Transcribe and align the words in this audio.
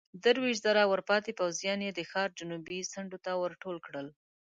درويشت 0.23 0.61
زره 0.65 0.83
ورپاتې 0.87 1.31
پوځيان 1.41 1.79
يې 1.85 1.91
د 1.93 2.01
ښار 2.11 2.29
جنوبي 2.39 2.79
څنډو 2.91 3.17
ته 3.25 3.31
ورټول 3.43 3.77
کړل. 3.85 4.07